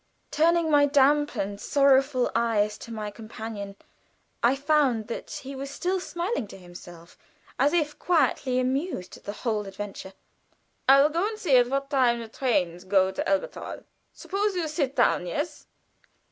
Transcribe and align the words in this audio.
Turning 0.31 0.71
my 0.71 0.87
damp 0.87 1.35
and 1.35 1.61
sorrowful 1.61 2.31
eyes 2.33 2.75
to 2.75 2.91
my 2.91 3.11
companion, 3.11 3.75
I 4.41 4.55
found 4.55 5.05
that 5.09 5.29
he 5.29 5.55
was 5.55 5.69
still 5.69 5.99
smiling 5.99 6.47
to 6.47 6.57
himself 6.57 7.19
as 7.59 7.71
if 7.71 7.99
quietly 7.99 8.59
amused 8.59 9.17
at 9.17 9.25
the 9.25 9.31
whole 9.45 9.67
adventure. 9.67 10.13
"I 10.89 11.01
will 11.03 11.09
go 11.09 11.27
and 11.27 11.37
see 11.37 11.55
at 11.55 11.67
what 11.69 11.91
time 11.91 12.19
the 12.19 12.27
trains 12.27 12.83
go 12.83 13.11
to 13.11 13.29
Elberthal. 13.29 13.83
Suppose 14.11 14.55
you 14.55 14.67
sit 14.67 14.95
down 14.95 15.27
yes?" 15.27 15.67